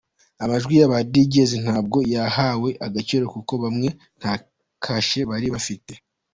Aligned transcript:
Amajwi 0.43 0.73
y’aba 0.79 0.97
Djs 1.13 1.51
ntabwo 1.63 1.97
yahawe 2.13 2.69
agaciro 2.85 3.23
kuko 3.33 3.53
bamwe 3.63 3.89
nta 4.19 4.33
kashe 4.83 5.19
bari 5.29 5.47
bafite…. 5.55 5.93